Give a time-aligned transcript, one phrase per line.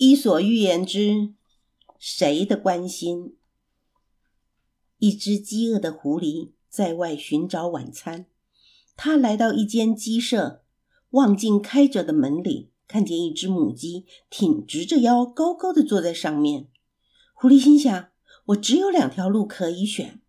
[0.00, 1.34] 伊索寓言之
[1.98, 3.34] 谁的关心？
[4.98, 8.26] 一只饥饿的狐狸在外寻找晚餐。
[8.96, 10.62] 它来到一间鸡舍，
[11.10, 16.68] 望进开着的门里，看见一只母鸡挺直着腰，高高的坐在上面。
[17.34, 18.10] 狐狸心想：
[18.46, 20.22] 我只有两条路可以选，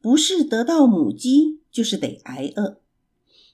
[0.00, 2.80] 不是得到母鸡，就是得挨饿。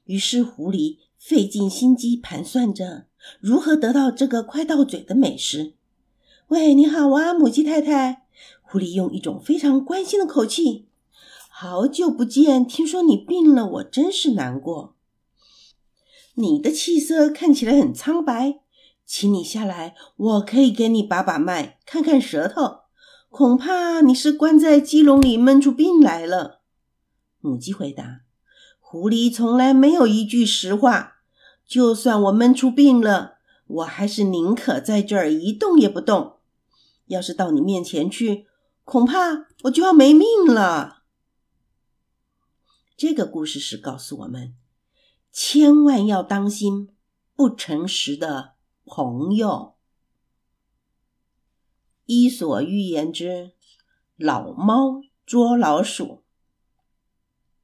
[0.05, 3.07] 于是狐狸费尽心机盘算着
[3.41, 5.75] 如何得到这个快到嘴的美食。
[6.49, 8.27] 喂，你好啊，母鸡太太。
[8.61, 10.89] 狐狸用一种非常关心的口气。
[11.49, 14.97] 好久不见，听说你病了，我真是难过。
[16.35, 18.61] 你的气色看起来很苍白，
[19.07, 22.81] 请你下来，我可以给你把把脉，看看舌头。
[23.31, 26.63] 恐怕你是关在鸡笼里闷出病来了。
[27.41, 28.23] 母鸡回答
[28.95, 31.17] ：“狐狸从来没有一句实话。
[31.67, 36.39] 就算我闷出病了，我还是宁可在这儿一动也不动。
[37.07, 38.47] 要是到你面前去，
[38.85, 41.03] 恐怕我就要没命了。”
[42.97, 44.55] 这个故事是告诉我们，
[45.33, 46.91] 千万要当心
[47.35, 48.53] 不诚实的
[48.85, 49.75] 朋友。
[52.07, 53.55] 伊索寓言之
[54.17, 56.23] 老猫捉老鼠。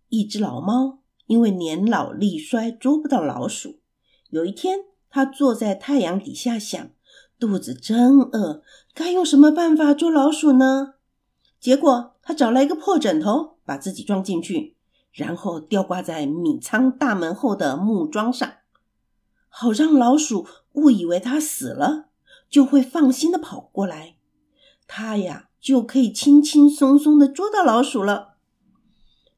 [0.09, 1.00] 一只老猫
[1.31, 3.79] 因为年老力衰，捉不到老鼠。
[4.31, 6.91] 有一天，他坐在太阳底下想：
[7.39, 10.95] 肚子真饿，该用什么办法捉老鼠呢？
[11.61, 14.75] 结果，他找来一个破枕头，把自己装进去。
[15.13, 18.53] 然后吊挂在米仓大门后的木桩上，
[19.49, 22.07] 好让老鼠误以为他死了，
[22.49, 24.17] 就会放心的跑过来，
[24.89, 28.35] 他呀就可以轻轻松松的捉到老鼠了。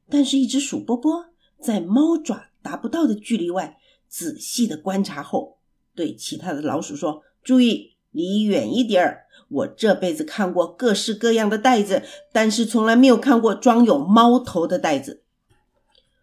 [0.09, 1.27] 但是，一只鼠波波
[1.63, 3.77] 在猫爪达不到的距离外
[4.09, 5.57] 仔细的观察后，
[5.95, 9.23] 对其他的老鼠说：“注意，离远一点儿。
[9.49, 15.23] 我这辈子看过各式各样的袋子，但是从来没有看过装有猫头的袋子。”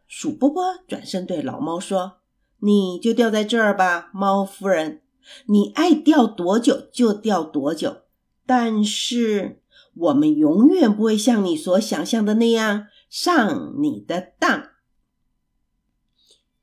[0.06, 2.18] 鼠波波转身对老猫说
[2.60, 5.02] ：“你就吊在这儿吧，猫夫人，
[5.46, 8.02] 你爱吊多久就吊多久。
[8.44, 9.60] 但是
[9.94, 14.69] 我们永远不会像你所想象的那样上你的当。”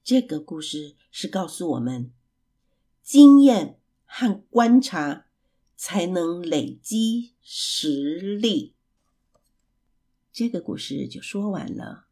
[0.07, 2.13] 这个故事是告诉我们，
[3.03, 5.25] 经验和观察
[5.75, 8.73] 才能累积实力。
[10.31, 12.06] 这个故事就说完了。